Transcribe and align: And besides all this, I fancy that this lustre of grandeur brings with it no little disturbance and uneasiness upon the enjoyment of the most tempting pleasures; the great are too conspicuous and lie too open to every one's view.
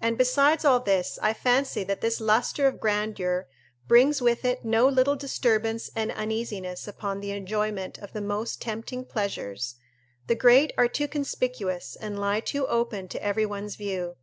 And 0.00 0.16
besides 0.16 0.64
all 0.64 0.80
this, 0.80 1.18
I 1.20 1.34
fancy 1.34 1.84
that 1.84 2.00
this 2.00 2.22
lustre 2.22 2.66
of 2.66 2.80
grandeur 2.80 3.48
brings 3.86 4.22
with 4.22 4.46
it 4.46 4.64
no 4.64 4.88
little 4.88 5.14
disturbance 5.14 5.90
and 5.94 6.10
uneasiness 6.10 6.88
upon 6.88 7.20
the 7.20 7.32
enjoyment 7.32 7.98
of 7.98 8.14
the 8.14 8.22
most 8.22 8.62
tempting 8.62 9.04
pleasures; 9.04 9.74
the 10.26 10.34
great 10.34 10.72
are 10.78 10.88
too 10.88 11.06
conspicuous 11.06 11.96
and 11.96 12.18
lie 12.18 12.40
too 12.40 12.66
open 12.66 13.08
to 13.08 13.22
every 13.22 13.44
one's 13.44 13.76
view. 13.76 14.16